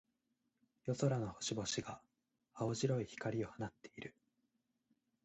[0.87, 2.01] 夜空の星々が、
[2.55, 4.15] 青白い光を放っている。